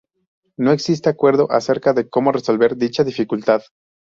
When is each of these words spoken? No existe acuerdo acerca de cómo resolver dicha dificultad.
No 0.57 0.71
existe 0.71 1.09
acuerdo 1.09 1.45
acerca 1.51 1.93
de 1.93 2.09
cómo 2.09 2.31
resolver 2.31 2.75
dicha 2.75 3.03
dificultad. 3.03 3.61